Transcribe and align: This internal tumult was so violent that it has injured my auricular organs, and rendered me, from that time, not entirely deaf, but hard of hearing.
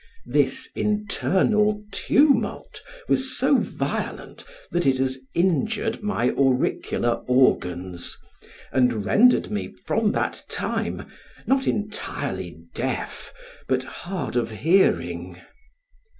This 0.25 0.67
internal 0.73 1.83
tumult 1.91 2.81
was 3.07 3.37
so 3.37 3.57
violent 3.59 4.43
that 4.71 4.87
it 4.87 4.97
has 4.97 5.19
injured 5.35 6.01
my 6.01 6.31
auricular 6.31 7.21
organs, 7.27 8.17
and 8.71 9.05
rendered 9.05 9.51
me, 9.51 9.67
from 9.85 10.11
that 10.13 10.43
time, 10.49 11.05
not 11.45 11.67
entirely 11.67 12.63
deaf, 12.73 13.31
but 13.67 13.83
hard 13.83 14.35
of 14.35 14.49
hearing. 14.49 15.39